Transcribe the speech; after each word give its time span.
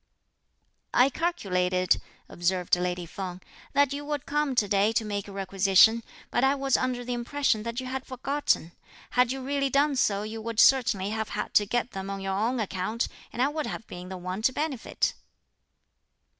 "I 0.95 1.09
calculated," 1.11 2.01
observed 2.27 2.75
lady 2.75 3.05
Feng, 3.05 3.39
"that 3.73 3.93
you 3.93 4.03
would 4.03 4.25
come 4.25 4.55
to 4.55 4.67
day 4.67 4.91
to 4.93 5.05
make 5.05 5.27
requisition, 5.27 6.01
but 6.31 6.43
I 6.43 6.55
was 6.55 6.75
under 6.75 7.05
the 7.05 7.13
impression 7.13 7.61
that 7.61 7.79
you 7.79 7.85
had 7.85 8.07
forgotten; 8.07 8.71
had 9.11 9.31
you 9.31 9.43
really 9.43 9.69
done 9.69 9.95
so 9.95 10.23
you 10.23 10.41
would 10.41 10.59
certainly 10.59 11.11
have 11.11 11.29
had 11.29 11.53
to 11.53 11.67
get 11.67 11.91
them 11.91 12.09
on 12.09 12.19
your 12.19 12.33
own 12.33 12.59
account, 12.59 13.09
and 13.31 13.43
I 13.43 13.49
would 13.49 13.67
have 13.67 13.85
been 13.85 14.09
the 14.09 14.17
one 14.17 14.41
to 14.41 14.51
benefit." 14.51 15.13